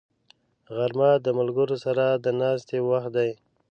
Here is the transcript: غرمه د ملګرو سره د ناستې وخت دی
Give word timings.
غرمه 0.75 1.11
د 1.25 1.27
ملګرو 1.39 1.77
سره 1.85 2.05
د 2.23 2.25
ناستې 2.39 2.77
وخت 2.89 3.09
دی 3.15 3.31